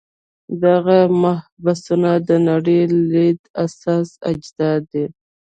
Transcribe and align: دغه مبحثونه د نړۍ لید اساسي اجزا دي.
دغه 0.63 0.97
مبحثونه 1.23 2.11
د 2.27 2.29
نړۍ 2.49 2.81
لید 3.11 3.39
اساسي 3.63 4.15
اجزا 4.29 4.71
دي. 4.91 5.05